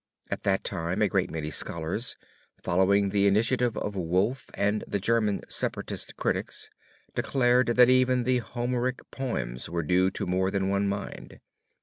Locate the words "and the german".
4.55-5.41